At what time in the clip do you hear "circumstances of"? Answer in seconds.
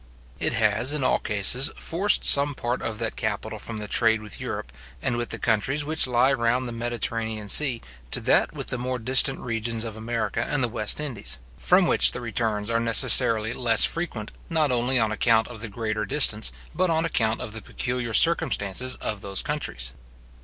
18.11-19.21